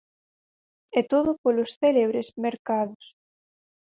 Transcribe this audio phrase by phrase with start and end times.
[0.99, 3.05] E todo polos célebres mercados.